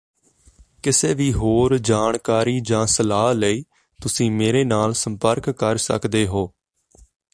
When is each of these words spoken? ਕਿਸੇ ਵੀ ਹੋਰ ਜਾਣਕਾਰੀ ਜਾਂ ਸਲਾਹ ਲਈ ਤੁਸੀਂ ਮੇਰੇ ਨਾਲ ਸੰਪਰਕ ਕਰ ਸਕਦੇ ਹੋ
ਕਿਸੇ 0.83 1.13
ਵੀ 1.13 1.33
ਹੋਰ 1.33 1.77
ਜਾਣਕਾਰੀ 1.77 2.59
ਜਾਂ 2.59 2.85
ਸਲਾਹ 2.87 3.33
ਲਈ 3.33 3.63
ਤੁਸੀਂ 3.99 4.31
ਮੇਰੇ 4.31 4.63
ਨਾਲ 4.63 4.93
ਸੰਪਰਕ 4.93 5.49
ਕਰ 5.49 5.77
ਸਕਦੇ 5.77 6.25
ਹੋ 6.27 6.51